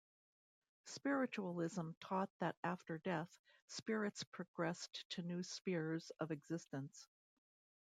Spiritualism 0.85 1.91
taught 1.99 2.31
that 2.39 2.55
after 2.63 2.97
death, 2.97 3.37
spirits 3.67 4.23
progressed 4.23 5.07
to 5.11 5.21
new 5.21 5.43
spheres 5.43 6.11
of 6.19 6.31
existence. 6.31 7.07